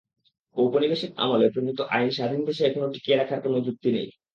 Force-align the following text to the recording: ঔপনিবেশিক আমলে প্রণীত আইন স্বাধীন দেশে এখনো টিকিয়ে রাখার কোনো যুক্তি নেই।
ঔপনিবেশিক 0.57 1.11
আমলে 1.17 1.47
প্রণীত 1.53 1.79
আইন 1.95 2.09
স্বাধীন 2.17 2.41
দেশে 2.47 2.63
এখনো 2.65 2.87
টিকিয়ে 2.93 3.17
রাখার 3.17 3.39
কোনো 3.45 3.57
যুক্তি 3.67 3.89
নেই। 3.95 4.07